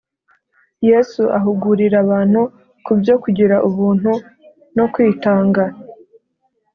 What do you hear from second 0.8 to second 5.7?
Yesu ahugurira abantu kubyo kugira ubuntu no kwitanga